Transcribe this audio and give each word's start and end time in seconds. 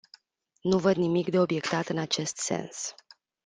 Nu 0.61 0.77
văd 0.77 0.95
nimic 0.95 1.27
de 1.29 1.39
obiectat 1.39 1.87
în 1.87 1.97
acest 1.97 2.37
sens. 2.37 2.95